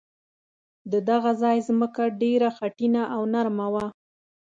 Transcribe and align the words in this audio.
د 0.91 0.93
دغه 1.09 1.31
ځای 1.41 1.57
ځمکه 1.67 2.03
ډېره 2.21 2.49
خټینه 2.57 3.03
او 3.15 3.21
نرمه 3.33 3.67
وه. 3.73 3.85